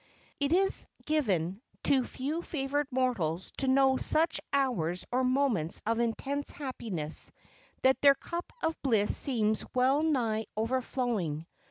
_It 0.39 0.51
is 0.51 0.87
given 1.05 1.61
to 1.83 2.03
few 2.03 2.41
favored 2.41 2.87
mortals 2.89 3.51
to 3.59 3.67
know 3.67 3.97
such 3.97 4.41
hours 4.51 5.05
or 5.11 5.23
moments 5.23 5.79
of 5.85 5.99
intense 5.99 6.49
happiness, 6.49 7.31
that 7.83 8.01
their 8.01 8.15
cup 8.15 8.51
of 8.63 8.81
bliss 8.81 9.15
seems 9.15 9.63
well 9.75 10.01
nigh 10.01 10.47
overflowing. 10.57 11.45